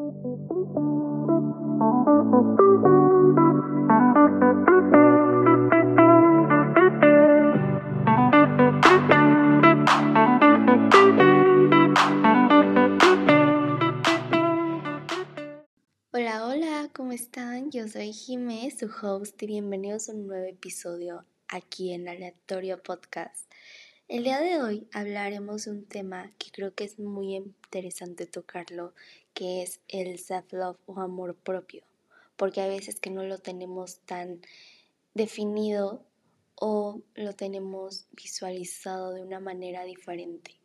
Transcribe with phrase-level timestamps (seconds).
[0.00, 0.16] Hola,
[16.46, 17.70] hola, ¿cómo están?
[17.70, 23.50] Yo soy Jimé, su host, y bienvenidos a un nuevo episodio aquí en Aleatorio Podcast.
[24.10, 28.92] El día de hoy hablaremos de un tema que creo que es muy interesante tocarlo,
[29.40, 31.82] que es el self-love o amor propio,
[32.36, 34.42] porque a veces que no lo tenemos tan
[35.14, 36.04] definido
[36.56, 40.60] o lo tenemos visualizado de una manera diferente.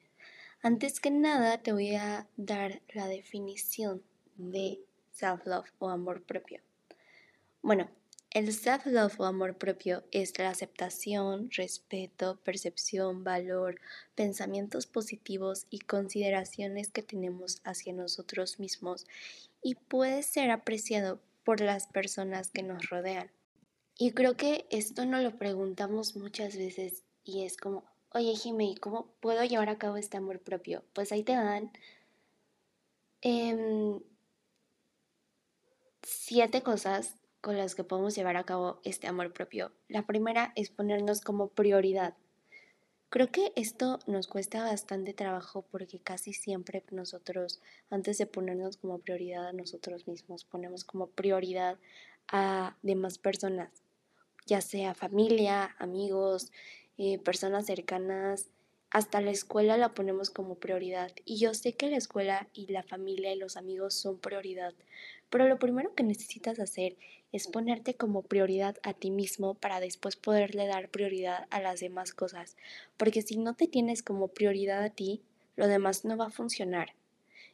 [0.62, 4.04] Antes que nada te voy a dar la definición
[4.36, 4.82] de
[5.14, 6.60] self-love o amor propio.
[7.62, 7.90] Bueno,
[8.36, 13.80] el self-love o amor propio es la aceptación, respeto, percepción, valor,
[14.14, 19.08] pensamientos positivos y consideraciones que tenemos hacia nosotros mismos
[19.62, 23.32] y puede ser apreciado por las personas que nos rodean.
[23.98, 29.08] Y creo que esto nos lo preguntamos muchas veces y es como, oye Jimmy, ¿cómo
[29.22, 30.84] puedo llevar a cabo este amor propio?
[30.92, 31.72] Pues ahí te dan
[33.22, 34.02] em,
[36.04, 37.16] siete cosas
[37.46, 39.72] con las que podemos llevar a cabo este amor propio.
[39.88, 42.16] La primera es ponernos como prioridad.
[43.12, 48.98] Creo que esto nos cuesta bastante trabajo porque casi siempre nosotros, antes de ponernos como
[48.98, 51.78] prioridad a nosotros mismos, ponemos como prioridad
[52.30, 53.70] a demás personas,
[54.48, 56.52] ya sea familia, amigos,
[56.98, 58.50] eh, personas cercanas,
[58.90, 61.12] hasta la escuela la ponemos como prioridad.
[61.26, 64.74] Y yo sé que la escuela y la familia y los amigos son prioridad,
[65.30, 66.96] pero lo primero que necesitas hacer
[67.32, 72.14] es ponerte como prioridad a ti mismo para después poderle dar prioridad a las demás
[72.14, 72.56] cosas.
[72.98, 75.22] Porque si no te tienes como prioridad a ti,
[75.56, 76.94] lo demás no va a funcionar.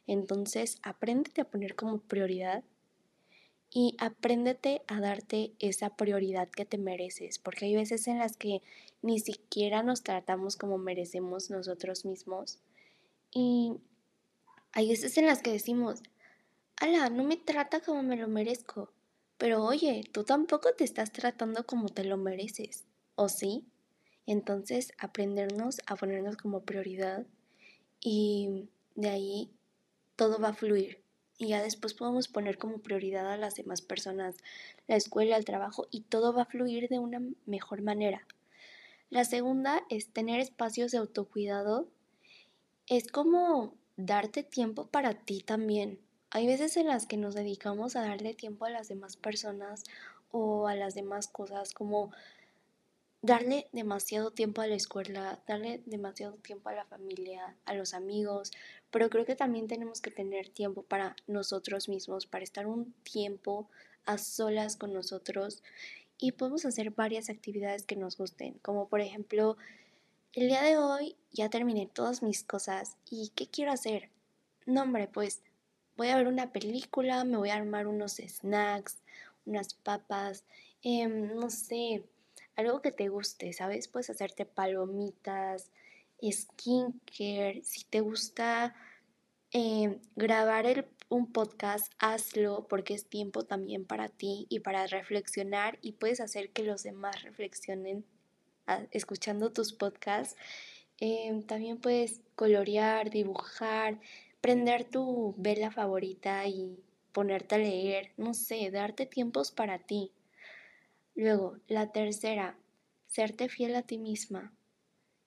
[0.06, 2.64] Entonces, apréndete a poner como prioridad
[3.70, 8.60] y apréndete a darte esa prioridad que te mereces, porque hay veces en las que
[9.00, 12.58] ni siquiera nos tratamos como merecemos nosotros mismos
[13.30, 13.72] y
[14.72, 16.02] hay veces en las que decimos,
[16.82, 18.92] ala, no me trata como me lo merezco.
[19.38, 22.84] Pero oye, tú tampoco te estás tratando como te lo mereces,
[23.14, 23.64] ¿o sí?
[24.26, 27.24] Entonces, aprendernos a ponernos como prioridad
[28.00, 29.50] y de ahí
[30.16, 31.02] todo va a fluir.
[31.38, 34.36] Y ya después podemos poner como prioridad a las demás personas,
[34.86, 38.26] la escuela, el trabajo, y todo va a fluir de una mejor manera.
[39.08, 41.88] La segunda es tener espacios de autocuidado.
[42.86, 45.98] Es como darte tiempo para ti también.
[46.34, 49.84] Hay veces en las que nos dedicamos a darle tiempo a las demás personas
[50.30, 52.10] o a las demás cosas, como
[53.20, 58.50] darle demasiado tiempo a la escuela, darle demasiado tiempo a la familia, a los amigos,
[58.90, 63.68] pero creo que también tenemos que tener tiempo para nosotros mismos, para estar un tiempo
[64.06, 65.62] a solas con nosotros
[66.16, 69.58] y podemos hacer varias actividades que nos gusten, como por ejemplo,
[70.32, 74.08] el día de hoy ya terminé todas mis cosas y ¿qué quiero hacer?
[74.64, 75.42] No, hombre, pues
[76.02, 78.98] voy a ver una película, me voy a armar unos snacks,
[79.46, 80.44] unas papas,
[80.82, 82.02] em, no sé,
[82.56, 83.86] algo que te guste, ¿sabes?
[83.86, 85.70] Puedes hacerte palomitas,
[86.20, 88.74] skincare, si te gusta
[89.52, 95.92] em, grabar un podcast, hazlo porque es tiempo también para ti y para reflexionar y
[95.92, 98.04] puedes hacer que los demás reflexionen
[98.66, 100.36] ah, escuchando tus podcasts.
[100.98, 104.00] Em, también puedes colorear, dibujar,
[104.42, 106.76] prender tu vela favorita y
[107.12, 110.10] ponerte a leer, no sé, darte tiempos para ti.
[111.14, 112.58] Luego, la tercera,
[113.06, 114.52] serte fiel a ti misma.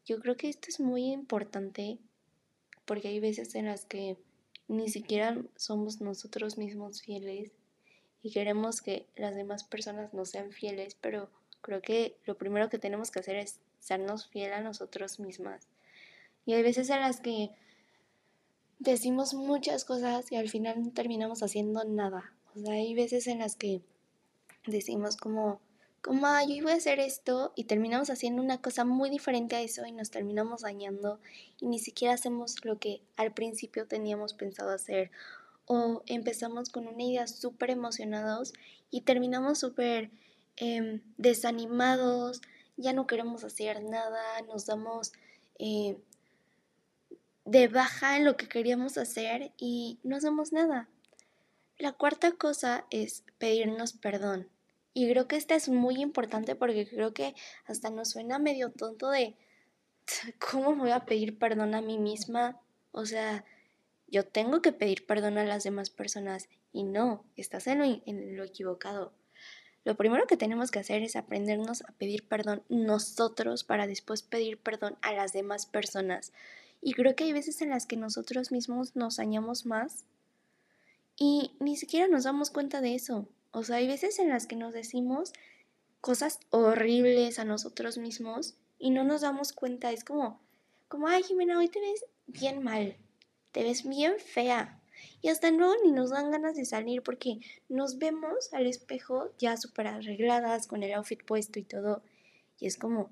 [0.06, 1.98] Yo creo que esto es muy importante
[2.86, 4.18] porque hay veces en las que
[4.68, 7.52] ni siquiera somos nosotros mismos fieles
[8.22, 11.30] y queremos que las demás personas nos sean fieles, pero
[11.62, 15.68] creo que lo primero que tenemos que hacer es sernos fiel a nosotros mismas.
[16.46, 17.52] Y hay veces en las que
[18.80, 22.34] decimos muchas cosas y al final no terminamos haciendo nada.
[22.56, 23.82] O sea, hay veces en las que
[24.66, 25.60] decimos como,
[26.02, 29.62] como, ah, yo voy a hacer esto y terminamos haciendo una cosa muy diferente a
[29.62, 31.20] eso y nos terminamos dañando
[31.60, 35.12] y ni siquiera hacemos lo que al principio teníamos pensado hacer.
[35.68, 38.54] O empezamos con una idea súper emocionados
[38.92, 40.12] y terminamos súper
[40.58, 42.42] em, desanimados,
[42.78, 45.12] ya no queremos hacer nada, nos damos
[45.58, 45.98] eh,
[47.46, 50.90] de baja en lo que queríamos hacer y no hacemos nada.
[51.78, 54.50] La cuarta cosa es pedirnos perdón.
[54.94, 59.10] Y creo que esta es muy importante porque creo que hasta nos suena medio tonto
[59.10, 59.36] de
[60.40, 62.60] cómo voy a pedir perdón a mí misma.
[62.92, 63.44] O sea,
[64.08, 68.38] yo tengo que pedir perdón a las demás personas y no, estás en lo, en
[68.38, 69.14] lo equivocado.
[69.84, 74.58] Lo primero que tenemos que hacer es aprendernos a pedir perdón nosotros para después pedir
[74.58, 76.34] perdón a las demás personas.
[76.86, 80.06] Y creo que hay veces en las que nosotros mismos nos dañamos más
[81.18, 83.28] y ni siquiera nos damos cuenta de eso.
[83.50, 85.34] O sea, hay veces en las que nos decimos
[86.00, 89.92] cosas horribles a nosotros mismos y no nos damos cuenta.
[89.92, 90.40] Es como,
[90.88, 92.96] como, ay Jimena, hoy te ves bien mal,
[93.52, 94.80] te ves bien fea.
[95.24, 99.58] Y hasta no ni nos dan ganas de salir porque nos vemos al espejo ya
[99.58, 102.04] súper arregladas con el outfit puesto y todo.
[102.60, 103.10] Y es como,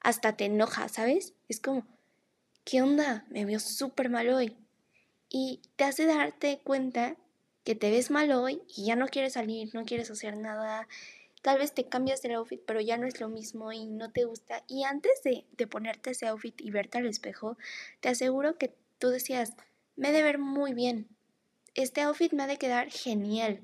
[0.00, 1.32] hasta te enoja, ¿sabes?
[1.48, 1.86] Es como,
[2.66, 3.24] ¿qué onda?
[3.30, 4.54] Me veo súper mal hoy.
[5.30, 7.16] Y te hace darte cuenta
[7.64, 10.86] que te ves mal hoy y ya no quieres salir, no quieres hacer nada.
[11.42, 14.24] Tal vez te cambias el outfit, pero ya no es lo mismo y no te
[14.24, 14.64] gusta.
[14.66, 17.56] Y antes de, ponerte ese outfit y verte al espejo,
[18.00, 19.54] te aseguro que tú decías,
[19.94, 21.08] me he de ver muy bien.
[21.74, 23.60] Este outfit me ha de quedar genial.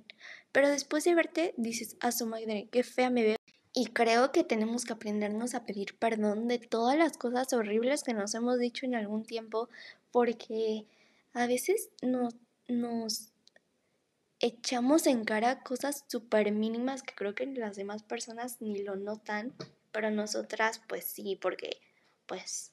[0.52, 3.41] Pero después de verte, dices, a su madre, qué fea me veo.
[3.74, 8.12] Y creo que tenemos que aprendernos a pedir perdón de todas las cosas horribles que
[8.12, 9.68] nos hemos dicho en algún tiempo,
[10.10, 10.84] porque
[11.32, 12.34] a veces nos,
[12.68, 13.32] nos
[14.40, 19.54] echamos en cara cosas súper mínimas que creo que las demás personas ni lo notan,
[19.90, 21.78] pero nosotras pues sí, porque
[22.26, 22.72] pues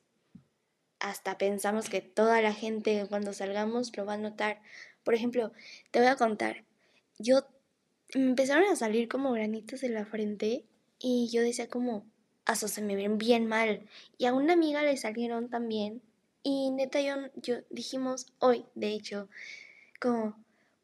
[1.00, 4.62] hasta pensamos que toda la gente cuando salgamos lo va a notar.
[5.04, 5.54] Por ejemplo,
[5.92, 6.66] te voy a contar,
[7.20, 7.46] yo
[8.10, 10.66] empezaron a salir como granitos en la frente
[11.00, 12.06] y yo decía como,
[12.52, 13.88] eso se me ven bien mal.
[14.18, 16.02] Y a una amiga le salieron también
[16.44, 19.30] y neta yo, yo dijimos hoy, de hecho,
[20.00, 20.36] como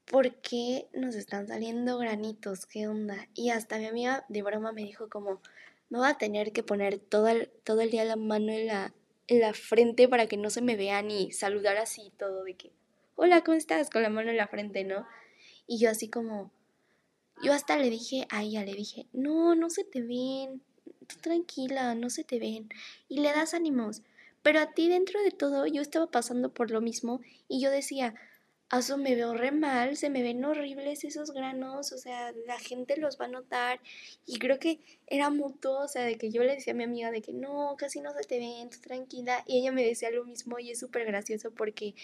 [0.06, 2.66] ¿por qué nos están saliendo granitos?
[2.66, 3.28] ¿Qué onda?
[3.34, 5.42] Y hasta mi amiga de broma me dijo como,
[5.90, 8.94] me voy a tener que poner todo el, todo el día la mano en la,
[9.28, 12.72] en la frente para que no se me vean y saludar así todo de que,
[13.16, 13.90] hola, ¿cómo estás?
[13.90, 15.08] Con la mano en la frente, ¿no?
[15.68, 16.52] Y yo así como,
[17.44, 20.62] yo hasta le dije a ella, le dije, no, no se te ven,
[21.08, 22.70] tú tranquila, no se te ven.
[23.08, 24.02] Y le das ánimos.
[24.42, 28.14] Pero a ti dentro de todo yo estaba pasando por lo mismo y yo decía,
[28.72, 32.98] eso me veo re mal, se me ven horribles esos granos, o sea, la gente
[32.98, 33.80] los va a notar
[34.26, 37.12] y creo que era mutuo, o sea, de que yo le decía a mi amiga
[37.12, 40.26] de que no, casi no se te ven, tú tranquila, y ella me decía lo
[40.26, 41.96] mismo y es súper gracioso porque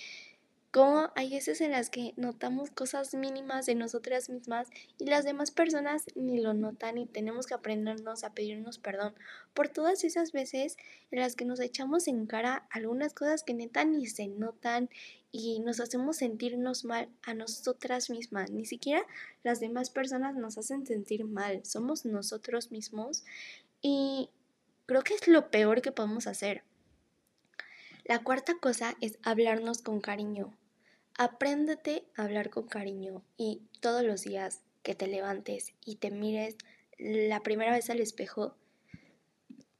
[0.71, 5.51] como hay veces en las que notamos cosas mínimas de nosotras mismas y las demás
[5.51, 9.13] personas ni lo notan y tenemos que aprendernos a pedirnos perdón
[9.53, 10.77] por todas esas veces
[11.11, 14.89] en las que nos echamos en cara algunas cosas que neta ni se notan
[15.33, 18.51] y nos hacemos sentirnos mal a nosotras mismas.
[18.51, 19.05] Ni siquiera
[19.43, 23.25] las demás personas nos hacen sentir mal, somos nosotros mismos
[23.81, 24.29] y
[24.85, 26.63] creo que es lo peor que podemos hacer.
[28.05, 30.53] La cuarta cosa es hablarnos con cariño.
[31.17, 36.57] Apréndete a hablar con cariño y todos los días que te levantes y te mires
[36.97, 38.55] la primera vez al espejo,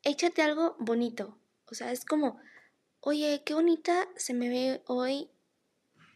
[0.04, 1.38] échate algo bonito.
[1.70, 2.40] O sea, es como,
[3.00, 5.30] oye, qué bonita se me ve hoy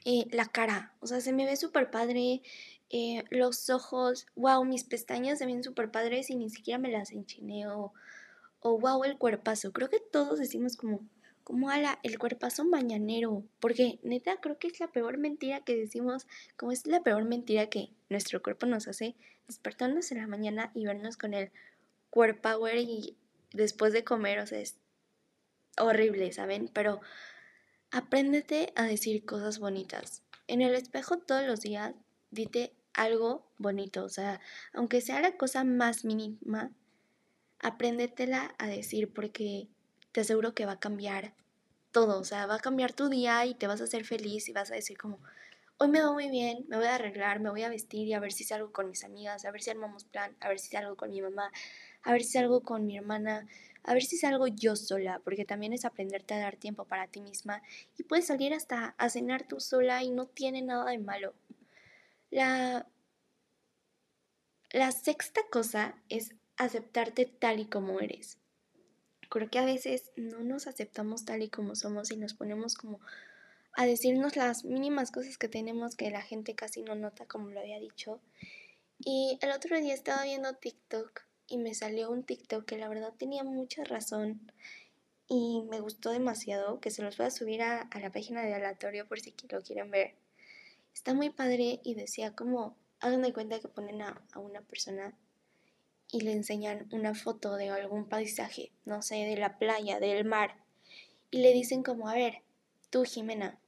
[0.03, 0.93] eh, la cara.
[0.99, 2.41] O sea, se me ve súper padre.
[2.89, 7.11] Eh, los ojos, wow, mis pestañas se ven súper padres y ni siquiera me las
[7.11, 7.67] enchiné.
[7.67, 7.93] O,
[8.59, 9.71] o wow, el cuerpazo.
[9.71, 11.07] Creo que todos decimos como,
[11.45, 16.25] como ala, el cuerpazo mañanero, porque neta creo que es la peor mentira que decimos,
[16.57, 19.15] como es la peor mentira que nuestro cuerpo nos hace
[19.47, 21.51] despertarnos en la mañana y vernos con el
[22.41, 23.15] power y
[23.53, 24.75] después de comer, o sea, es
[25.77, 26.67] horrible, ¿saben?
[26.73, 26.99] Pero
[27.91, 30.23] apréndete a decir cosas bonitas.
[30.47, 31.93] En el espejo todos los días
[32.31, 34.41] dite algo bonito, o sea,
[34.73, 36.71] aunque sea la cosa más mínima,
[37.59, 39.67] apréndetela a decir porque
[40.15, 41.33] te aseguro que va a cambiar
[41.91, 44.53] todo, o sea, va a cambiar tu día y te vas a hacer feliz y
[44.53, 45.19] vas a decir como,
[45.77, 48.21] hoy me va muy bien, me voy a arreglar, me voy a vestir y a
[48.21, 50.95] ver si salgo con mis amigas, a ver si armamos plan, a ver si salgo
[50.95, 51.51] con mi mamá,
[52.01, 53.45] a ver si salgo con mi hermana,
[53.83, 57.19] a ver si salgo yo sola, porque también es aprenderte a dar tiempo para ti
[57.19, 57.61] misma
[57.97, 61.33] y puedes salir hasta a cenar tú sola y no tiene nada de malo.
[62.31, 62.87] La,
[64.71, 68.37] la sexta cosa es aceptarte tal y como eres
[69.29, 72.99] creo que a veces no nos aceptamos tal y como somos y nos ponemos como
[73.73, 77.59] a decirnos las mínimas cosas que tenemos que la gente casi no nota, como lo
[77.59, 78.21] había dicho.
[78.99, 83.13] Y el otro día estaba viendo TikTok y me salió un TikTok que la verdad
[83.17, 84.51] tenía mucha razón
[85.27, 89.07] y me gustó demasiado, que se los voy a subir a, la página de aleatorio
[89.07, 90.15] por si lo quieren ver.
[90.93, 95.13] Está muy padre y decía como, hagan de cuenta que ponen a, a una persona
[96.11, 100.57] y le enseñan una foto de algún paisaje, no sé, de la playa, del mar,
[101.31, 102.43] y le dicen como, a ver,
[102.89, 103.59] tú Jimena,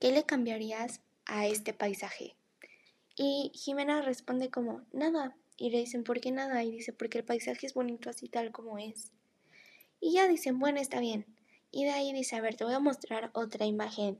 [0.00, 2.36] ¿qué le cambiarías a este paisaje?
[3.16, 5.36] Y Jimena responde como, nada.
[5.56, 6.64] Y le dicen, ¿por qué nada?
[6.64, 9.12] Y dice, porque el paisaje es bonito así tal como es.
[10.00, 11.24] Y ya dicen, bueno, está bien.
[11.70, 14.18] Y de ahí dice, a ver, te voy a mostrar otra imagen.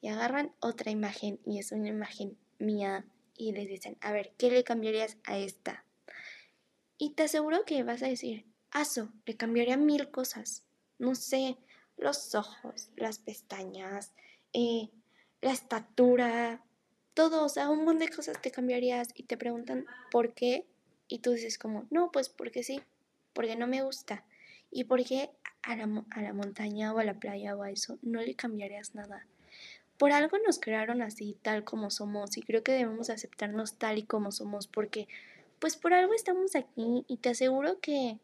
[0.00, 3.06] Y agarran otra imagen y es una imagen mía.
[3.36, 5.84] Y les dicen, a ver, ¿qué le cambiarías a esta?
[7.02, 10.62] Y te aseguro que vas a decir, Aso, le cambiaría mil cosas.
[11.00, 11.56] No sé,
[11.96, 14.12] los ojos, las pestañas,
[14.52, 14.88] eh,
[15.40, 16.62] la estatura,
[17.12, 20.64] todo, o sea, un montón de cosas te cambiarías y te preguntan por qué
[21.08, 22.80] y tú dices como, no, pues porque sí,
[23.32, 24.24] porque no me gusta.
[24.70, 25.30] Y porque
[25.62, 28.94] a la, a la montaña o a la playa o a eso no le cambiarías
[28.94, 29.26] nada.
[29.98, 34.04] Por algo nos crearon así, tal como somos, y creo que debemos aceptarnos tal y
[34.04, 35.08] como somos, porque
[35.62, 38.18] pues por algo estamos aquí y te aseguro que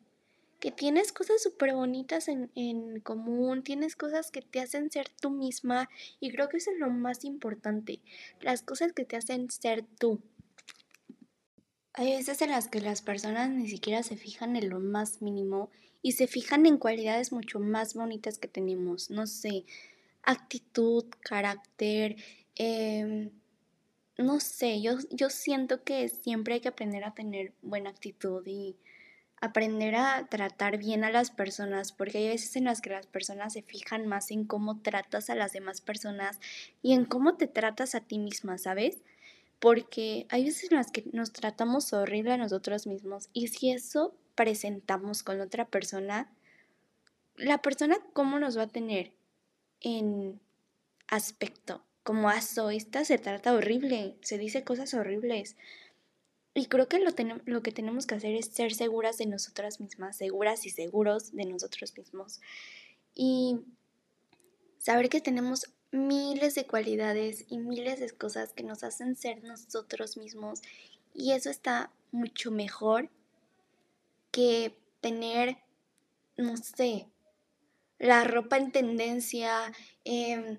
[0.58, 5.30] que tienes cosas súper bonitas en, en, común, tienes cosas que te hacen ser tú
[5.30, 8.00] misma y creo que eso es lo más importante,
[8.40, 10.20] las cosas que te hacen ser tú.
[11.92, 15.70] Hay veces en las que las personas ni siquiera se fijan en lo más mínimo
[16.02, 19.64] y se fijan en cualidades mucho más bonitas que tenemos, no sé,
[20.24, 22.16] actitud, carácter,
[22.56, 23.30] eh,
[24.18, 28.76] no sé, yo, yo siento que siempre hay que aprender a tener buena actitud y
[29.40, 33.52] aprender a tratar bien a las personas, porque hay veces en las que las personas
[33.52, 36.40] se fijan más en cómo tratas a las demás personas
[36.82, 38.98] y en cómo te tratas a ti misma, ¿sabes?
[39.60, 44.14] Porque hay veces en las que nos tratamos horrible a nosotros mismos y si eso
[44.34, 46.28] presentamos con otra persona,
[47.36, 49.12] la persona cómo nos va a tener
[49.80, 50.40] en
[51.06, 52.38] aspecto, como a
[52.72, 55.56] esta se trata horrible, se dice cosas horribles.
[56.54, 57.10] Y creo que lo,
[57.44, 61.44] lo que tenemos que hacer es ser seguras de nosotras mismas, seguras y seguros de
[61.44, 62.40] nosotros mismos.
[63.14, 63.60] Y
[64.78, 70.16] saber que tenemos miles de cualidades y miles de cosas que nos hacen ser nosotros
[70.16, 70.62] mismos.
[71.12, 73.10] Y eso está mucho mejor
[74.30, 75.58] que tener,
[76.38, 77.06] no sé,
[77.98, 79.74] la ropa en tendencia,
[80.06, 80.58] eh,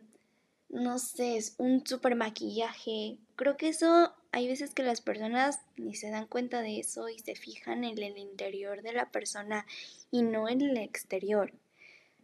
[0.70, 3.18] no sé, un super maquillaje.
[3.36, 7.20] Creo que eso hay veces que las personas ni se dan cuenta de eso y
[7.20, 9.66] se fijan en el interior de la persona
[10.12, 11.54] y no en el exterior.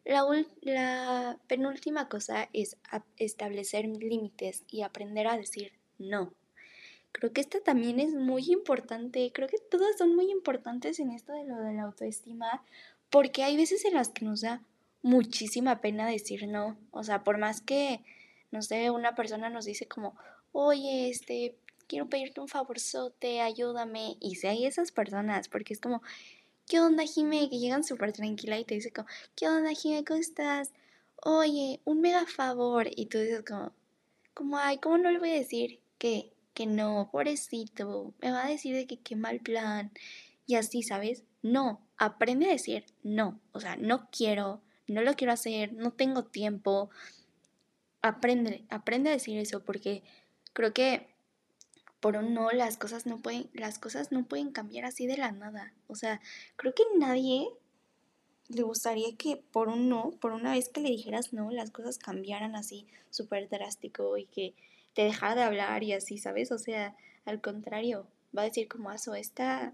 [0.03, 0.23] La,
[0.61, 2.77] la penúltima cosa es
[3.17, 6.31] establecer límites y aprender a decir no.
[7.11, 9.31] Creo que esta también es muy importante.
[9.33, 12.63] Creo que todas son muy importantes en esto de lo de la autoestima
[13.09, 14.61] porque hay veces en las que nos da
[15.01, 16.77] muchísima pena decir no.
[16.91, 18.01] O sea, por más que,
[18.51, 20.15] no sé, una persona nos dice como,
[20.51, 24.17] oye, este, quiero pedirte un favorzote, ayúdame.
[24.19, 26.01] Y si hay esas personas, porque es como,
[26.67, 27.49] ¿qué onda, Jime?
[27.49, 30.03] Que llegan súper tranquila y te dicen como, ¿qué onda, Jime?
[30.03, 30.71] ¿Cómo estás?
[31.23, 32.87] Oye, un mega favor.
[32.95, 33.71] Y tú dices como,
[34.33, 38.13] como, ay, ¿cómo no le voy a decir que, que no, pobrecito?
[38.21, 39.91] Me va a decir de que qué mal plan.
[40.47, 41.23] Y así, ¿sabes?
[41.41, 43.39] No, aprende a decir no.
[43.51, 46.89] O sea, no quiero, no lo quiero hacer, no tengo tiempo.
[48.05, 50.03] Aprende, aprende a decir eso porque
[50.53, 51.07] creo que
[51.99, 55.31] por un no las cosas no pueden las cosas no pueden cambiar así de la
[55.31, 55.73] nada.
[55.87, 56.21] O sea,
[56.55, 57.49] creo que nadie
[58.47, 61.97] le gustaría que por un no, por una vez que le dijeras no, las cosas
[61.97, 64.53] cambiaran así súper drástico y que
[64.93, 66.51] te dejara de hablar y así, ¿sabes?
[66.51, 66.95] O sea,
[67.25, 68.05] al contrario,
[68.37, 69.73] va a decir como eso, esta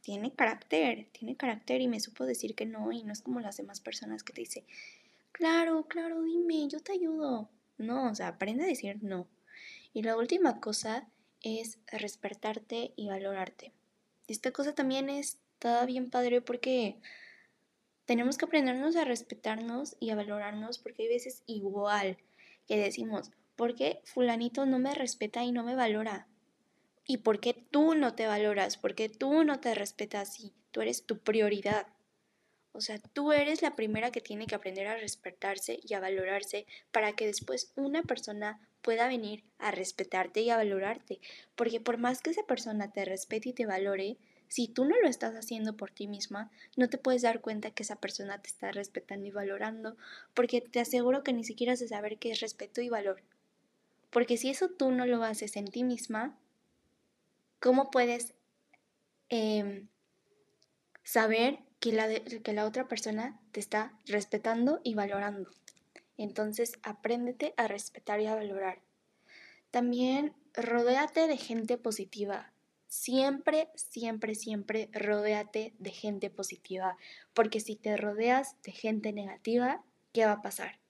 [0.00, 3.56] tiene carácter, tiene carácter y me supo decir que no y no es como las
[3.56, 4.64] demás personas que te dice,
[5.32, 7.48] claro, claro, dime, yo te ayudo.
[7.78, 9.26] No, o sea, aprende a decir no.
[9.92, 11.08] Y la última cosa
[11.42, 13.72] es respetarte y valorarte.
[14.26, 16.96] Esta cosa también está bien padre porque
[18.06, 22.18] tenemos que aprendernos a respetarnos y a valorarnos porque hay veces igual
[22.66, 26.26] que decimos, ¿por qué fulanito no me respeta y no me valora?
[27.06, 28.78] ¿Y por qué tú no te valoras?
[28.78, 31.86] ¿Por qué tú no te respetas y tú eres tu prioridad?
[32.76, 36.66] O sea, tú eres la primera que tiene que aprender a respetarse y a valorarse
[36.90, 41.20] para que después una persona pueda venir a respetarte y a valorarte.
[41.54, 44.16] Porque por más que esa persona te respete y te valore,
[44.48, 47.84] si tú no lo estás haciendo por ti misma, no te puedes dar cuenta que
[47.84, 49.96] esa persona te está respetando y valorando,
[50.34, 53.22] porque te aseguro que ni siquiera de saber qué es respeto y valor.
[54.10, 56.36] Porque si eso tú no lo haces en ti misma,
[57.60, 58.34] ¿cómo puedes
[59.28, 59.86] em,
[61.04, 65.50] saber que la, que la otra persona te está respetando y valorando?
[66.16, 68.80] Entonces, apréndete a respetar y a valorar.
[69.70, 72.54] También rodéate de gente positiva.
[72.86, 76.96] Siempre, siempre, siempre rodéate de gente positiva.
[77.34, 80.80] Porque si te rodeas de gente negativa, ¿qué va a pasar?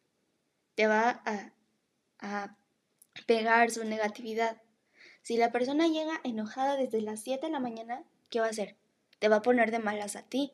[0.77, 1.55] Te va a,
[2.21, 2.57] a
[3.27, 4.63] pegar su negatividad.
[5.23, 8.77] Si la persona llega enojada desde las 7 de la mañana, ¿qué va a hacer?
[9.19, 10.53] Te va a poner de malas a ti,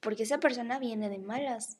[0.00, 1.78] porque esa persona viene de malas.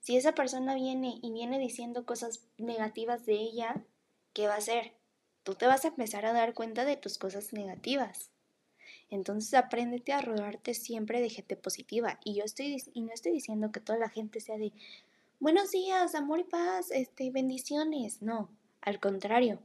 [0.00, 3.84] Si esa persona viene y viene diciendo cosas negativas de ella,
[4.32, 4.92] ¿qué va a hacer?
[5.44, 8.30] Tú te vas a empezar a dar cuenta de tus cosas negativas.
[9.10, 12.18] Entonces apréndete a rodearte siempre de gente positiva.
[12.24, 14.72] Y yo estoy y no estoy diciendo que toda la gente sea de
[15.38, 18.22] buenos días, amor y paz, este, bendiciones.
[18.22, 18.48] No,
[18.80, 19.60] al contrario.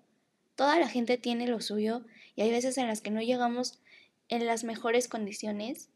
[0.55, 2.03] Toda la gente tiene lo suyo
[2.35, 3.79] y hay veces en las que no llegamos
[4.27, 5.89] en las mejores condiciones,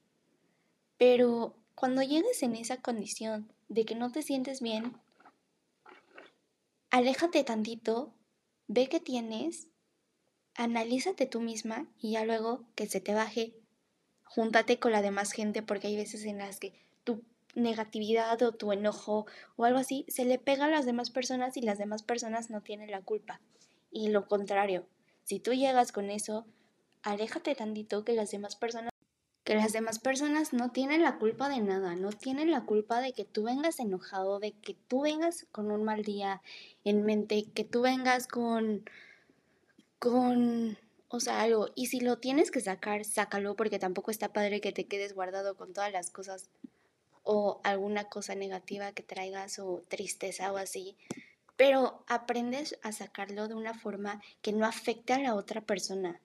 [0.97, 4.93] pero cuando llegues en esa condición de que no te sientes bien,
[6.91, 8.13] aléjate tantito,
[8.67, 9.67] ve qué tienes,
[10.53, 13.55] analízate tú misma y ya luego que se te baje,
[14.25, 17.23] júntate con la demás gente porque hay veces en las que tu
[17.55, 21.61] negatividad o tu enojo o algo así se le pega a las demás personas y
[21.61, 23.41] las demás personas no tienen la culpa.
[23.89, 24.85] Y lo contrario,
[25.23, 26.45] si tú llegas con eso,
[27.01, 28.90] aléjate tantito que las demás personas
[29.43, 33.13] que las demás personas no tienen la culpa de nada, no tienen la culpa de
[33.13, 36.41] que tú vengas enojado, de que tú vengas con un mal día
[36.83, 38.83] en mente, que tú vengas con
[39.99, 40.77] con
[41.13, 41.67] o sea, algo.
[41.75, 45.55] Y si lo tienes que sacar, sácalo porque tampoco está padre que te quedes guardado
[45.55, 46.49] con todas las cosas
[47.23, 50.95] o alguna cosa negativa que traigas o tristeza o así.
[51.57, 56.21] Pero aprendes a sacarlo de una forma que no afecte a la otra persona.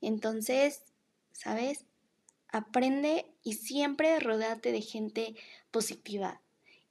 [0.00, 0.84] Entonces,
[1.32, 1.84] ¿sabes?
[2.52, 5.36] Aprende y siempre rodeate de gente
[5.70, 6.40] positiva.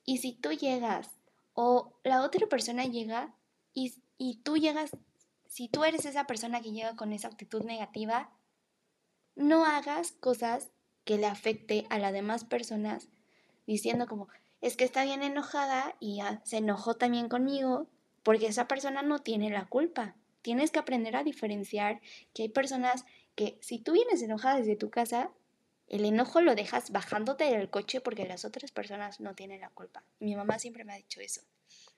[0.05, 1.09] Y si tú llegas
[1.53, 3.35] o la otra persona llega
[3.73, 4.91] y, y tú llegas,
[5.47, 8.31] si tú eres esa persona que llega con esa actitud negativa,
[9.35, 10.71] no hagas cosas
[11.05, 13.07] que le afecte a las demás personas
[13.65, 14.27] diciendo como,
[14.61, 17.87] es que está bien enojada y se enojó también conmigo
[18.23, 20.15] porque esa persona no tiene la culpa.
[20.41, 22.01] Tienes que aprender a diferenciar
[22.33, 25.31] que hay personas que si tú vienes enojada desde tu casa,
[25.89, 30.04] el enojo lo dejas bajándote del coche porque las otras personas no tienen la culpa.
[30.19, 31.41] Mi mamá siempre me ha dicho eso.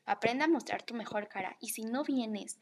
[0.06, 2.58] Aprenda a mostrar tu mejor cara y si no vienes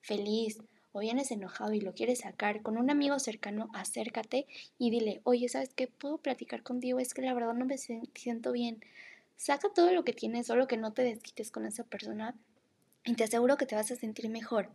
[0.00, 5.20] feliz o vienes enojado y lo quieres sacar con un amigo cercano, acércate y dile,
[5.24, 5.86] oye, ¿sabes qué?
[5.86, 6.98] ¿Puedo platicar contigo?
[6.98, 8.84] Es que la verdad no me siento bien.
[9.36, 12.36] Saca todo lo que tienes, solo que no te desquites con esa persona
[13.04, 14.70] y te aseguro que te vas a sentir mejor.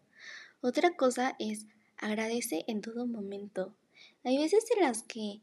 [0.62, 1.68] Otra cosa es
[1.98, 3.76] agradece en todo momento.
[4.24, 5.42] Hay veces en las que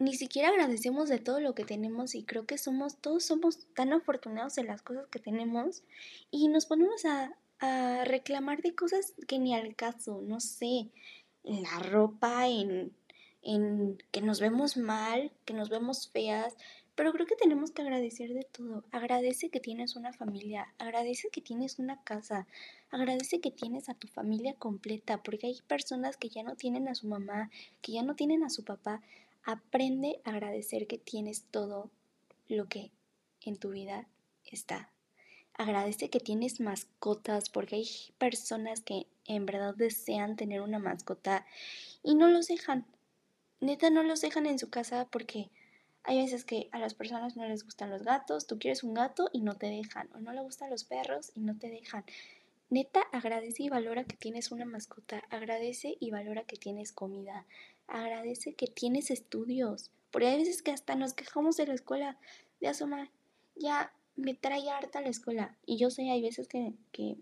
[0.00, 3.92] ni siquiera agradecemos de todo lo que tenemos y creo que somos, todos somos tan
[3.92, 5.82] afortunados en las cosas que tenemos
[6.30, 10.88] y nos ponemos a, a reclamar de cosas que ni al caso, no sé,
[11.44, 12.92] en la ropa, en,
[13.42, 16.56] en que nos vemos mal, que nos vemos feas,
[16.94, 18.84] pero creo que tenemos que agradecer de todo.
[18.92, 22.46] Agradece que tienes una familia, agradece que tienes una casa,
[22.90, 26.94] agradece que tienes a tu familia completa, porque hay personas que ya no tienen a
[26.94, 27.50] su mamá,
[27.82, 29.02] que ya no tienen a su papá.
[29.44, 31.90] Aprende a agradecer que tienes todo
[32.48, 32.90] lo que
[33.42, 34.06] en tu vida
[34.44, 34.90] está.
[35.54, 41.46] Agradece que tienes mascotas, porque hay personas que en verdad desean tener una mascota
[42.02, 42.86] y no los dejan.
[43.60, 45.50] Neta, no los dejan en su casa porque
[46.02, 49.28] hay veces que a las personas no les gustan los gatos, tú quieres un gato
[49.32, 52.04] y no te dejan, o no le gustan los perros y no te dejan.
[52.70, 57.44] Neta, agradece y valora que tienes una mascota, agradece y valora que tienes comida,
[57.90, 62.18] agradece que tienes estudios, porque hay veces que hasta nos quejamos de la escuela,
[62.60, 63.10] de asomar,
[63.56, 65.56] ya me trae harta la escuela.
[65.66, 67.16] Y yo sé, hay veces que, que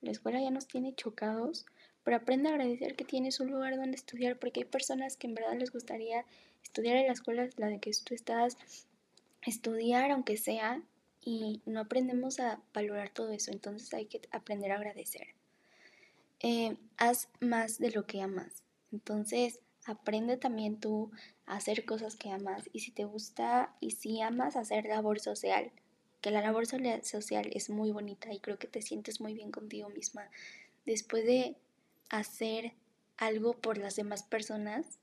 [0.00, 1.66] la escuela ya nos tiene chocados,
[2.04, 5.34] pero aprende a agradecer que tienes un lugar donde estudiar, porque hay personas que en
[5.34, 6.24] verdad les gustaría
[6.62, 8.56] estudiar en la escuela, la de que tú estás,
[9.42, 10.82] estudiar aunque sea,
[11.26, 15.26] y no aprendemos a valorar todo eso, entonces hay que aprender a agradecer.
[16.40, 21.10] Eh, haz más de lo que amas, entonces aprende también tú
[21.46, 25.70] a hacer cosas que amas, y si te gusta, y si amas hacer labor social,
[26.20, 29.88] que la labor social es muy bonita y creo que te sientes muy bien contigo
[29.88, 30.28] misma
[30.86, 31.56] después de
[32.08, 32.72] hacer
[33.16, 34.98] algo por las demás personas,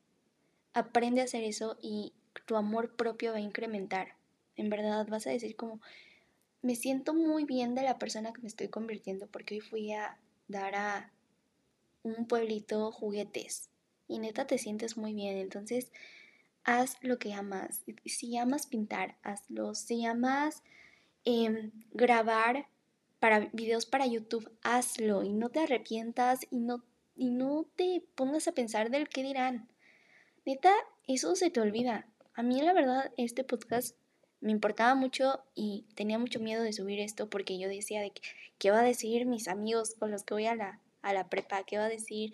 [0.73, 2.13] aprende a hacer eso y
[2.45, 4.15] tu amor propio va a incrementar.
[4.55, 5.81] En verdad vas a decir como,
[6.61, 10.17] me siento muy bien de la persona que me estoy convirtiendo porque hoy fui a
[10.47, 11.11] dar a
[12.03, 13.69] un pueblito juguetes
[14.07, 15.37] y neta te sientes muy bien.
[15.37, 15.91] Entonces,
[16.63, 17.83] haz lo que amas.
[18.05, 19.75] Si amas pintar, hazlo.
[19.75, 20.63] Si amas
[21.25, 22.67] em, grabar
[23.19, 26.83] para videos para YouTube, hazlo y no te arrepientas y no,
[27.15, 29.69] y no te pongas a pensar del qué dirán.
[30.45, 30.73] Neta,
[31.07, 32.05] eso se te olvida.
[32.33, 33.95] A mí la verdad este podcast
[34.41, 38.21] me importaba mucho y tenía mucho miedo de subir esto porque yo decía de que,
[38.57, 41.63] qué va a decir mis amigos con los que voy a la, a la prepa?
[41.63, 42.33] ¿Qué va a decir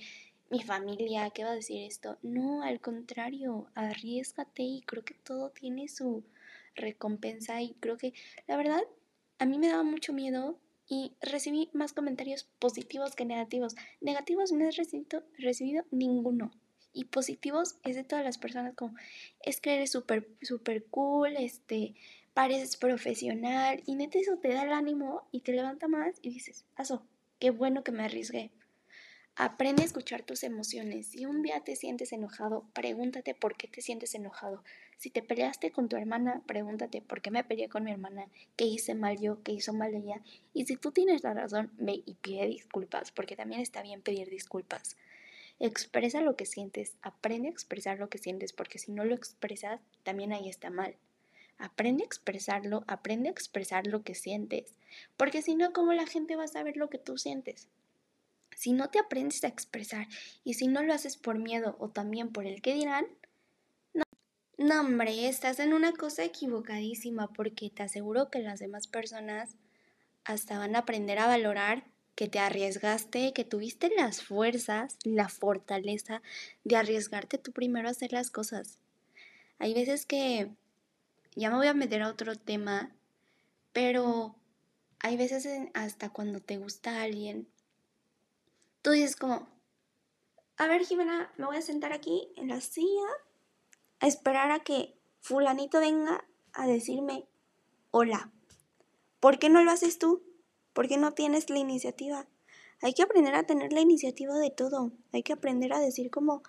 [0.49, 1.29] mi familia?
[1.29, 2.17] ¿Qué va a decir esto?
[2.21, 6.23] No, al contrario, arriesgate y creo que todo tiene su
[6.75, 8.13] recompensa y creo que
[8.47, 8.81] la verdad
[9.37, 13.75] a mí me daba mucho miedo y recibí más comentarios positivos que negativos.
[14.01, 16.51] Negativos no he recibido, recibido ninguno.
[16.91, 18.95] Y positivos es de todas las personas como,
[19.43, 21.93] es que eres súper, súper cool, este,
[22.33, 23.83] pareces profesional.
[23.85, 27.03] Y neta eso te da el ánimo y te levanta más y dices, aso,
[27.37, 28.51] qué bueno que me arriesgué.
[29.41, 31.07] Aprende a escuchar tus emociones.
[31.07, 34.65] Si un día te sientes enojado, pregúntate por qué te sientes enojado.
[34.97, 38.65] Si te peleaste con tu hermana, pregúntate por qué me peleé con mi hermana, qué
[38.65, 40.21] hice mal yo, qué hizo mal ella.
[40.53, 44.29] Y si tú tienes la razón, ve y pide disculpas, porque también está bien pedir
[44.29, 44.97] disculpas.
[45.61, 49.79] Expresa lo que sientes, aprende a expresar lo que sientes, porque si no lo expresas,
[50.03, 50.97] también ahí está mal.
[51.57, 54.73] Aprende a expresarlo, aprende a expresar lo que sientes,
[55.15, 57.69] porque si no, ¿cómo la gente va a saber lo que tú sientes?
[58.59, 60.09] Si no te aprendes a expresar
[60.43, 63.05] y si no lo haces por miedo o también por el que dirán,
[63.93, 64.03] no,
[64.57, 69.55] no hombre, estás en una cosa equivocadísima porque te aseguro que las demás personas
[70.25, 76.21] hasta van a aprender a valorar que te arriesgaste, que tuviste las fuerzas, la fortaleza
[76.65, 78.77] de arriesgarte tú primero a hacer las cosas.
[79.57, 80.49] Hay veces que
[81.33, 82.93] ya me voy a meter a otro tema,
[83.71, 84.35] pero
[84.99, 87.47] hay veces hasta cuando te gusta alguien
[88.81, 89.47] tú dices como,
[90.57, 93.07] a ver Jimena, me voy a sentar aquí en la silla
[93.99, 97.27] a esperar a que fulanito venga a decirme
[97.91, 98.31] hola.
[99.19, 100.23] ¿Por qué no lo haces tú?
[100.73, 102.27] ¿Por qué no tienes la iniciativa?
[102.81, 104.91] Hay que aprender a tener la iniciativa de todo.
[105.11, 106.43] Hay que aprender a decir como,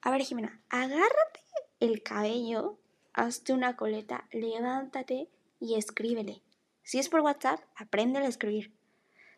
[0.00, 1.40] a ver Jimena, agárrate
[1.80, 2.78] el cabello,
[3.12, 5.28] hazte una coleta, levántate
[5.60, 6.42] y escríbele.
[6.82, 8.72] Si es por WhatsApp, aprende a escribir.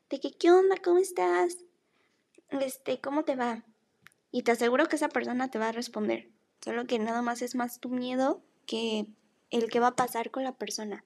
[0.08, 0.76] De ¿qué onda?
[0.82, 1.58] ¿Cómo estás?
[2.52, 3.64] Este, ¿cómo te va?
[4.32, 6.28] Y te aseguro que esa persona te va a responder.
[6.60, 9.06] Solo que nada más es más tu miedo que
[9.50, 11.04] el que va a pasar con la persona.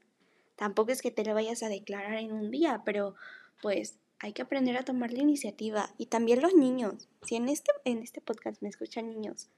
[0.57, 3.15] Tampoco es que te le vayas a declarar en un día, pero
[3.63, 5.91] pues hay que aprender a tomar la iniciativa.
[5.99, 7.09] Y también los niños.
[7.23, 9.49] Si en este, en este podcast me escuchan niños,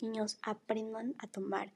[0.00, 1.72] niños aprendan a tomar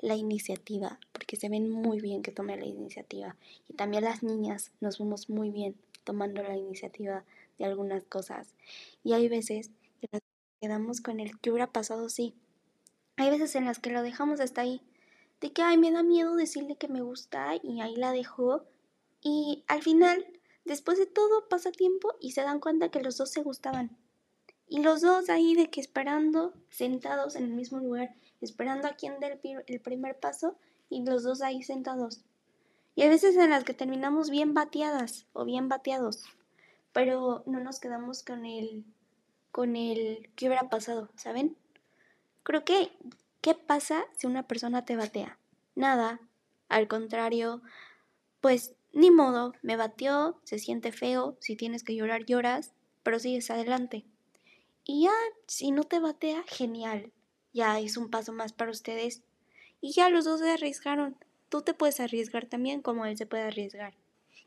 [0.00, 3.36] la iniciativa, porque se ven muy bien que tomen la iniciativa.
[3.68, 7.24] Y también las niñas nos vemos muy bien tomando la iniciativa
[7.60, 8.54] de algunas cosas.
[9.04, 9.70] Y hay veces
[10.00, 10.08] que
[10.60, 12.34] quedamos con el que hubiera pasado sí.
[13.16, 14.82] Hay veces en las que lo dejamos hasta ahí.
[15.40, 18.64] De que, ay, me da miedo decirle que me gusta y ahí la dejo.
[19.22, 20.26] Y al final,
[20.64, 23.96] después de todo, pasa tiempo y se dan cuenta que los dos se gustaban.
[24.66, 29.20] Y los dos ahí de que esperando, sentados en el mismo lugar, esperando a quien
[29.20, 30.56] dé el primer paso
[30.88, 32.22] y los dos ahí sentados.
[32.94, 36.24] Y hay veces en las que terminamos bien bateadas o bien bateados
[36.92, 38.84] pero no nos quedamos con el,
[39.50, 41.10] con el, ¿qué hubiera pasado?
[41.16, 41.56] ¿Saben?
[42.42, 42.92] Creo que,
[43.40, 45.38] ¿qué pasa si una persona te batea?
[45.74, 46.20] Nada,
[46.68, 47.62] al contrario,
[48.40, 52.72] pues ni modo, me bateó, se siente feo, si tienes que llorar, lloras,
[53.02, 54.04] pero sigues adelante.
[54.84, 55.12] Y ya,
[55.46, 57.12] si no te batea, genial,
[57.52, 59.22] ya es un paso más para ustedes.
[59.80, 61.16] Y ya los dos se arriesgaron.
[61.48, 63.94] Tú te puedes arriesgar también como él se puede arriesgar.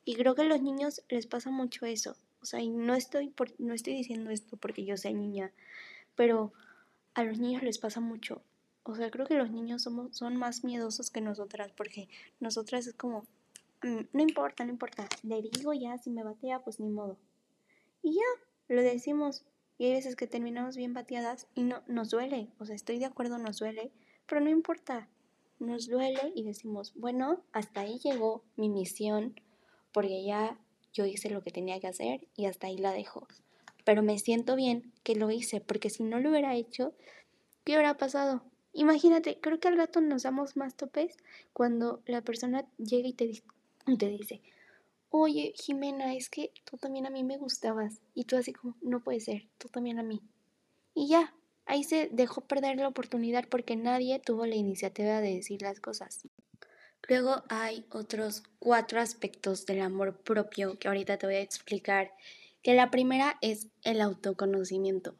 [0.05, 2.15] Y creo que a los niños les pasa mucho eso.
[2.43, 5.53] O sea, y no estoy, no estoy diciendo esto porque yo sea niña,
[6.13, 6.51] pero
[7.13, 8.41] a los niños les pasa mucho.
[8.83, 12.09] O sea, creo que los niños somos, son más miedosos que nosotras porque
[12.41, 13.25] nosotras es como,
[13.81, 17.17] mm, no importa, no importa, le digo ya, si me batea, pues ni modo.
[18.01, 19.45] Y ya, lo decimos.
[19.77, 22.49] Y hay veces que terminamos bien bateadas y no nos duele.
[22.59, 23.93] O sea, estoy de acuerdo, nos duele,
[24.27, 25.07] pero no importa.
[25.59, 29.39] Nos duele y decimos, bueno, hasta ahí llegó mi misión,
[29.93, 30.59] porque ya
[30.93, 33.27] yo hice lo que tenía que hacer y hasta ahí la dejo.
[33.83, 36.93] Pero me siento bien que lo hice, porque si no lo hubiera hecho,
[37.63, 38.43] ¿qué hubiera pasado?
[38.71, 41.17] Imagínate, creo que al gato nos damos más topes
[41.51, 43.43] cuando la persona llega y te,
[43.87, 44.41] y te dice,
[45.09, 48.01] oye, Jimena, es que tú también a mí me gustabas.
[48.15, 50.21] Y tú así como, no puede ser, tú también a mí.
[50.95, 55.61] Y ya, ahí se dejó perder la oportunidad porque nadie tuvo la iniciativa de decir
[55.61, 56.27] las cosas.
[57.09, 62.13] Luego hay otros cuatro aspectos del amor propio que ahorita te voy a explicar,
[62.61, 65.15] que la primera es el autoconocimiento.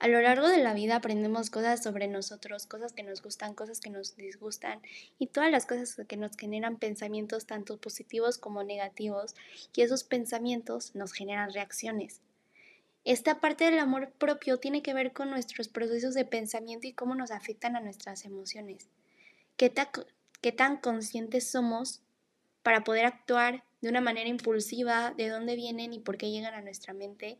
[0.00, 3.78] A lo largo de la vida aprendemos cosas sobre nosotros, cosas que nos gustan, cosas
[3.78, 4.82] que nos disgustan
[5.16, 9.36] y todas las cosas que nos generan pensamientos tanto positivos como negativos
[9.76, 12.20] y esos pensamientos nos generan reacciones.
[13.04, 17.14] Esta parte del amor propio tiene que ver con nuestros procesos de pensamiento y cómo
[17.14, 18.88] nos afectan a nuestras emociones.
[19.56, 19.70] ¿Qué,
[20.42, 22.02] qué tan conscientes somos
[22.62, 26.60] para poder actuar de una manera impulsiva, de dónde vienen y por qué llegan a
[26.60, 27.38] nuestra mente,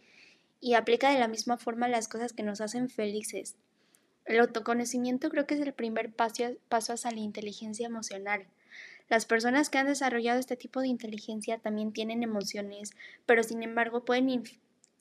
[0.60, 3.56] y aplica de la misma forma las cosas que nos hacen felices.
[4.24, 8.46] El autoconocimiento creo que es el primer paso, paso hacia la inteligencia emocional.
[9.08, 12.92] Las personas que han desarrollado este tipo de inteligencia también tienen emociones,
[13.26, 14.44] pero sin embargo pueden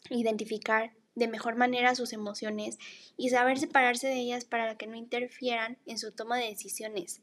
[0.10, 2.80] identificar de mejor manera sus emociones
[3.16, 7.22] y saber separarse de ellas para que no interfieran en su toma de decisiones.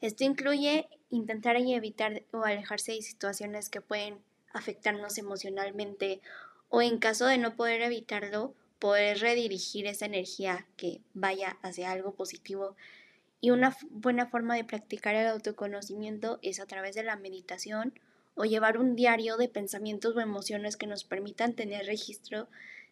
[0.00, 4.18] Esto incluye intentar evitar o alejarse de situaciones que pueden
[4.52, 6.20] afectarnos emocionalmente
[6.68, 12.14] o en caso de no poder evitarlo, poder redirigir esa energía que vaya hacia algo
[12.14, 12.76] positivo.
[13.40, 17.98] Y una buena forma de practicar el autoconocimiento es a través de la meditación
[18.34, 22.48] o llevar un diario de pensamientos o emociones que nos permitan tener registro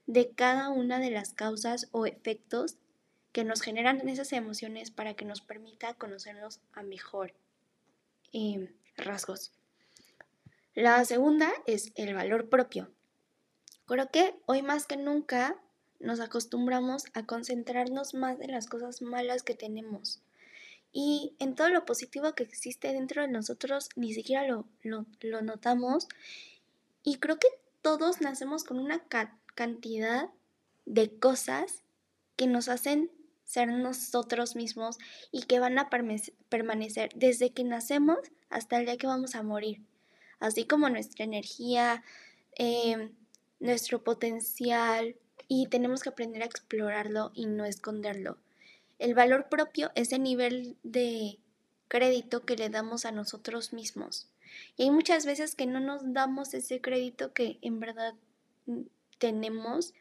[0.06, 2.76] de cada una de las causas o efectos
[3.34, 7.34] que nos generan esas emociones para que nos permita conocernos a mejor
[8.32, 9.50] eh, rasgos.
[10.76, 12.92] La segunda es el valor propio.
[13.86, 15.56] Creo que hoy más que nunca
[15.98, 20.22] nos acostumbramos a concentrarnos más en las cosas malas que tenemos.
[20.92, 26.06] Y en todo lo positivo que existe dentro de nosotros ni siquiera lo, lo notamos.
[27.02, 27.48] Y creo que
[27.82, 29.02] todos nacemos con una
[29.56, 30.30] cantidad
[30.86, 31.82] de cosas
[32.36, 33.10] que nos hacen
[33.44, 34.98] ser nosotros mismos
[35.30, 38.18] y que van a permanecer desde que nacemos
[38.50, 39.80] hasta el día que vamos a morir.
[40.40, 42.02] Así como nuestra energía,
[42.56, 43.12] em,
[43.60, 45.16] nuestro potencial
[45.48, 48.38] y tenemos que aprender a explorarlo y no esconderlo.
[48.98, 51.38] El valor propio es el nivel de
[51.88, 54.28] crédito que le damos a nosotros mismos.
[54.76, 58.14] Y hay muchas veces que no nos damos ese crédito que en verdad
[59.18, 59.94] tenemos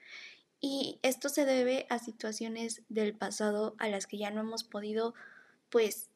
[0.65, 5.13] y esto se debe a situaciones del pasado a las que ya no hemos podido
[5.69, 6.07] pues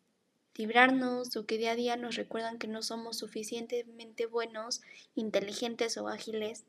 [0.56, 4.80] librarnos o que día a día nos recuerdan que no somos suficientemente buenos,
[5.16, 6.64] inteligentes o ágiles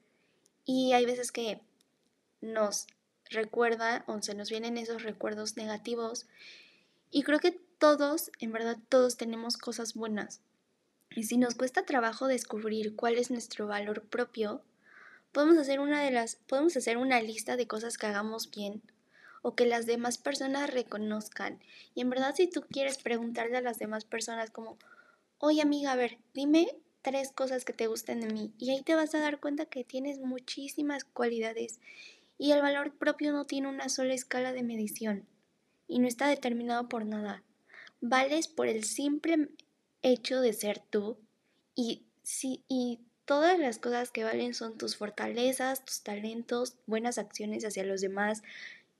[0.64, 1.60] y hay veces que
[2.40, 2.88] nos
[3.30, 6.26] recuerda o se nos vienen esos recuerdos negativos
[7.12, 10.40] y creo que todos, en verdad todos tenemos cosas buenas.
[11.14, 14.62] Y si nos cuesta trabajo descubrir cuál es nuestro valor propio,
[15.38, 18.82] podemos hacer una de las podemos hacer una lista de cosas que hagamos bien
[19.40, 21.60] o que las demás personas reconozcan.
[21.94, 24.78] Y en verdad si tú quieres preguntarle a las demás personas como,
[25.38, 26.66] "Oye, amiga, a ver, dime
[27.02, 29.84] tres cosas que te gusten de mí." Y ahí te vas a dar cuenta que
[29.84, 31.78] tienes muchísimas cualidades
[32.36, 35.24] y el valor propio no tiene una sola escala de medición
[35.86, 37.44] y no está determinado por nada.
[38.00, 39.50] Vales por el simple
[40.02, 41.16] hecho de ser tú
[41.76, 47.62] y si y Todas las cosas que valen son tus fortalezas, tus talentos, buenas acciones
[47.62, 48.42] hacia los demás,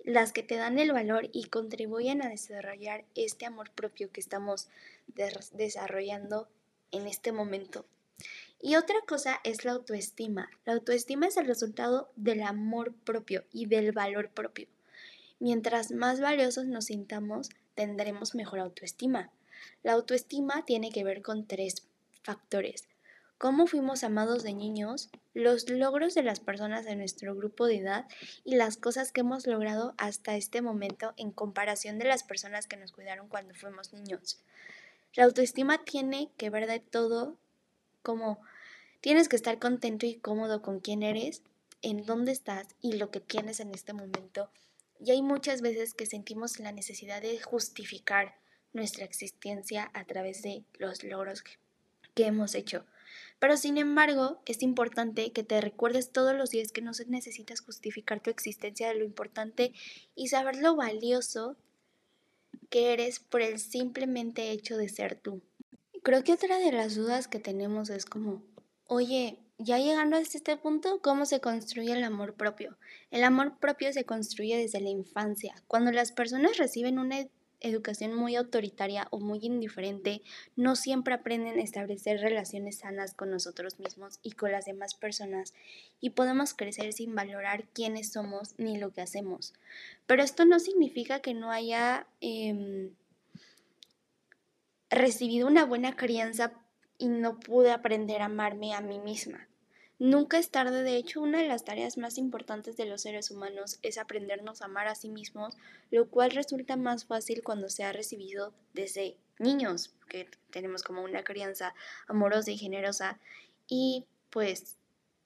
[0.05, 4.69] las que te dan el valor y contribuyen a desarrollar este amor propio que estamos
[5.55, 6.47] desarrollando
[6.91, 7.87] en este momento.
[8.61, 10.51] Y otra cosa es la autoestima.
[10.67, 14.69] La autoestima es el resultado del amor propio y del valor propio.
[15.39, 19.31] Mientras más valiosos nos sintamos, tendremos mejor autoestima.
[19.83, 21.87] La autoestima tiene que ver con tres
[22.23, 22.89] factores
[23.39, 28.07] cómo fuimos amados de niños, los logros de las personas de nuestro grupo de edad
[28.45, 32.77] y las cosas que hemos logrado hasta este momento en comparación de las personas que
[32.77, 34.41] nos cuidaron cuando fuimos niños.
[35.15, 37.37] La autoestima tiene que ver de todo
[38.03, 38.41] como
[39.01, 41.43] tienes que estar contento y cómodo con quién eres,
[41.81, 44.51] en dónde estás y lo que tienes en este momento.
[44.99, 48.35] Y hay muchas veces que sentimos la necesidad de justificar
[48.73, 51.53] nuestra existencia a través de los logros que,
[52.15, 52.85] que hemos hecho.
[53.39, 58.21] Pero sin embargo, es importante que te recuerdes todos los días que no necesitas justificar
[58.21, 59.73] tu existencia de lo importante
[60.15, 61.57] y saber lo valioso
[62.71, 65.43] que eres por el simplemente hecho de ser tú.
[66.03, 68.43] Creo que otra de las dudas que tenemos es como,
[68.87, 72.79] oye, ya llegando a este punto, ¿cómo se construye el amor propio?
[73.11, 75.55] El amor propio se construye desde la infancia.
[75.67, 77.27] Cuando las personas reciben una
[77.61, 80.23] educación muy autoritaria o muy indiferente,
[80.57, 85.55] no siempre aprenden a establecer relaciones sanas con nosotros mismos y con las demás personas
[86.01, 89.55] y podemos crecer sin valorar quiénes somos ni lo que hacemos.
[90.07, 92.91] Pero esto no significa que no haya em,
[94.91, 96.53] recibido una buena crianza
[96.99, 99.48] y no pude aprender a amarme a mí misma.
[100.01, 103.81] Nunca es tarde, de hecho, una de las tareas más importantes de los seres humanos
[103.83, 105.57] es aprendernos a amar a sí mismos,
[105.91, 111.25] lo cual resulta más fácil cuando se ha recibido desde niños, que tenemos como una
[111.25, 111.75] crianza
[112.07, 113.19] amorosa y generosa,
[113.67, 114.77] y pues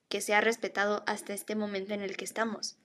[0.09, 2.77] que se ha respetado hasta este momento en el que estamos.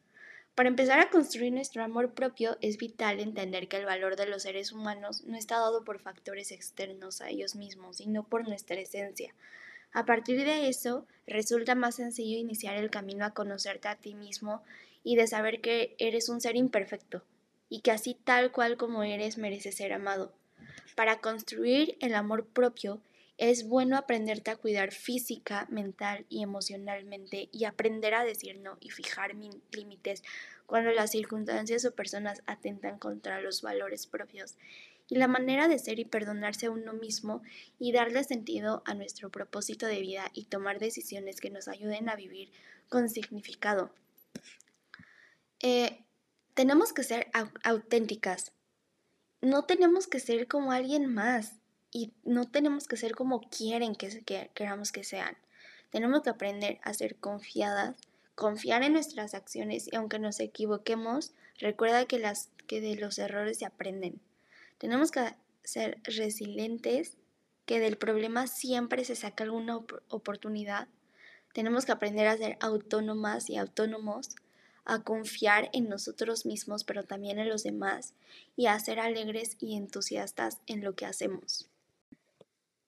[0.56, 4.44] Para empezar a construir nuestro amor propio es vital entender que el valor de los
[4.44, 9.34] seres humanos no está dado por factores externos a ellos mismos, sino por nuestra esencia.
[9.98, 14.62] A partir de eso, resulta más sencillo iniciar el camino a conocerte a ti mismo
[15.04, 17.24] y de saber que eres un ser imperfecto
[17.68, 20.32] y que así tal cual como eres mereces ser amado.
[20.96, 23.02] Para construir el amor propio
[23.40, 28.92] es bueno aprenderte a cuidar física, mental y emocionalmente y aprender a decir no y
[28.92, 29.32] fijar
[29.72, 30.22] límites
[30.68, 34.58] cuando las circunstancias o personas atentan contra los valores propios
[35.10, 37.42] y la manera de ser y perdonarse a uno mismo
[37.80, 42.16] y darle sentido a nuestro propósito de vida y tomar decisiones que nos ayuden a
[42.16, 42.52] vivir
[42.90, 43.92] con significado.
[45.62, 46.04] Eh,
[46.54, 47.28] tenemos que ser
[47.64, 48.52] auténticas.
[49.42, 51.54] No tenemos que ser como alguien más
[51.92, 55.38] y no tenemos que ser como quieren que, que queramos que sean.
[55.90, 57.96] Tenemos que aprender a ser confiadas,
[58.36, 63.60] confiar en nuestras acciones y aunque nos equivoquemos, recuerda que, las, que de los errores
[63.60, 64.20] se aprenden.
[64.78, 67.18] Tenemos que ser resilientes,
[67.66, 69.78] que del problema siempre se saca alguna
[70.10, 70.88] oportunidad.
[71.54, 74.36] Tenemos que aprender a ser autónomas y autónomos,
[74.86, 78.14] a confiar en nosotros mismos, pero también en los demás,
[78.56, 81.68] y a ser alegres y entusiastas en lo que hacemos.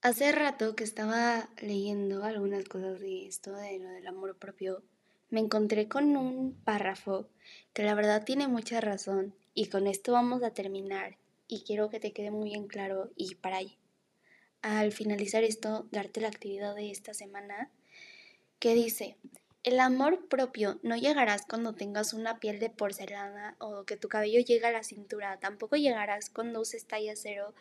[0.02, 4.82] Hace rato que estaba leyendo algunas cosas de esto, de lo del amor propio,
[5.30, 7.28] me encontré con un párrafo
[7.74, 11.18] que la verdad tiene mucha razón y con esto vamos a terminar
[11.50, 13.78] y quiero que te quede muy bien claro y para ahí.
[14.62, 17.70] Al finalizar esto, darte la actividad de esta semana
[18.60, 19.18] que dice,
[19.64, 24.40] el amor propio no llegarás cuando tengas una piel de porcelana o que tu cabello
[24.40, 27.54] llegue a la cintura, tampoco llegarás cuando uses talla cero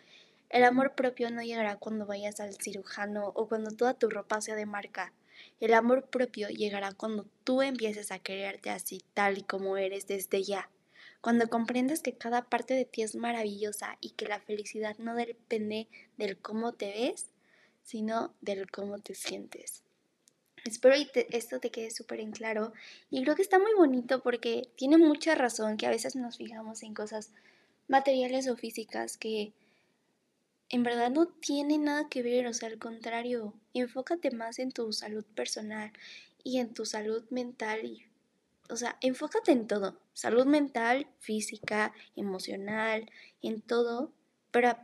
[0.51, 4.55] el amor propio no llegará cuando vayas al cirujano o cuando toda tu ropa sea
[4.55, 5.13] de marca.
[5.61, 10.43] El amor propio llegará cuando tú empieces a quererte así tal y como eres desde
[10.43, 10.71] ya.
[11.21, 15.89] Cuando comprendas que cada parte de ti es maravillosa y que la felicidad no depende
[16.17, 17.27] del cómo te ves,
[17.83, 19.83] sino del cómo te sientes.
[20.65, 22.73] Espero que esto te quede súper en claro
[23.11, 26.83] y creo que está muy bonito porque tiene mucha razón que a veces nos fijamos
[26.83, 27.31] en cosas
[27.87, 29.53] materiales o físicas que
[30.71, 34.93] en verdad no tiene nada que ver, o sea, al contrario, enfócate más en tu
[34.93, 35.93] salud personal
[36.45, 38.05] y en tu salud mental y
[38.69, 43.11] o sea, enfócate en todo, salud mental, física, emocional,
[43.43, 44.13] en todo,
[44.51, 44.77] pero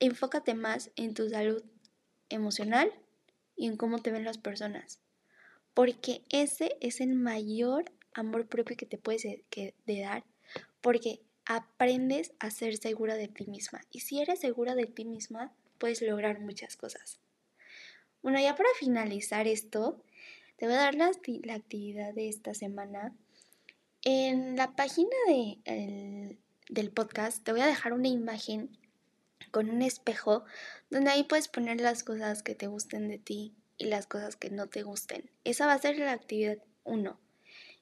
[0.00, 1.62] enfócate más en tu salud
[2.28, 2.92] emocional
[3.56, 5.00] y en cómo te ven las personas.
[5.74, 10.24] Porque ese es el mayor amor propio que te puedes de dar,
[10.80, 13.80] porque aprendes a ser segura de ti misma.
[13.90, 17.20] Y si eres segura de ti misma, puedes lograr muchas cosas.
[18.22, 20.02] Bueno, ya para finalizar esto,
[20.56, 23.16] te voy a dar la, actividad de esta semana.
[24.04, 26.36] En la página de,
[26.68, 28.76] del podcast te voy a dejar una imagen
[29.52, 30.44] con un espejo
[30.90, 34.50] donde ahí puedes poner las cosas que te gusten de ti y las cosas que
[34.50, 35.30] no te gusten.
[35.44, 37.16] Esa va a ser la actividad 1.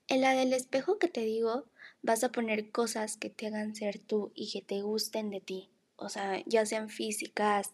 [0.08, 1.64] En la del espejo que te digo,
[2.02, 5.70] vas a poner cosas que te hagan ser tú y que te gusten de ti.
[5.96, 7.70] O sea, ya sean físicas,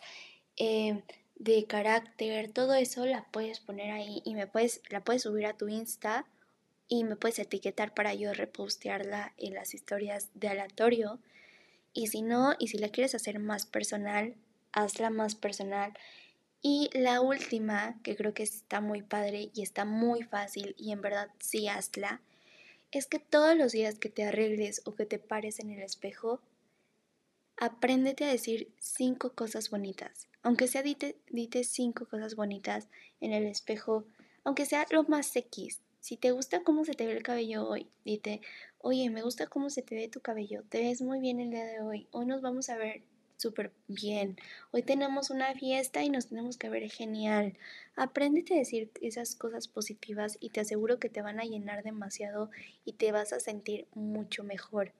[0.56, 1.02] eh,
[1.34, 5.56] de carácter, todo eso la puedes poner ahí y me puedes, la puedes subir a
[5.56, 6.26] tu Insta
[6.88, 11.18] y me puedes etiquetar para yo repostearla en las historias de aleatorio.
[11.92, 14.34] Y si no, y si la quieres hacer más personal,
[14.72, 15.94] hazla más personal.
[16.62, 21.00] Y la última, que creo que está muy padre y está muy fácil y en
[21.00, 22.20] verdad sí hazla,
[22.92, 26.40] es que todos los días que te arregles o que te pares en el espejo,
[27.56, 30.28] apréndete a decir cinco cosas bonitas.
[30.42, 32.88] Aunque sea dite, dite cinco cosas bonitas
[33.20, 34.04] en el espejo,
[34.44, 35.80] aunque sea lo más X.
[36.06, 38.40] Si te gusta cómo se te ve el cabello hoy, dite,
[38.78, 41.64] oye, me gusta cómo se te ve tu cabello, te ves muy bien el día
[41.64, 43.02] de hoy, hoy nos vamos a ver
[43.38, 44.36] súper bien.
[44.70, 47.58] Hoy tenemos una fiesta y nos tenemos que ver genial.
[47.96, 52.52] Apréndete a decir esas cosas positivas y te aseguro que te van a llenar demasiado
[52.84, 54.92] y te vas a sentir mucho mejor.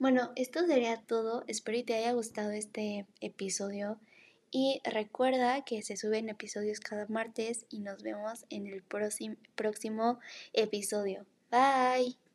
[0.00, 1.44] Bueno, esto sería todo.
[1.46, 4.00] Espero que te haya gustado este episodio.
[4.50, 10.18] Y recuerda que se suben episodios cada martes y nos vemos en el próximo
[10.52, 11.26] episodio.
[11.50, 12.25] Bye.